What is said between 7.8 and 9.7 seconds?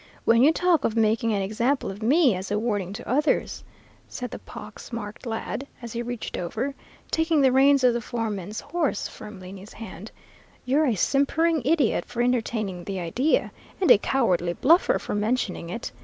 of the foreman's horse firmly in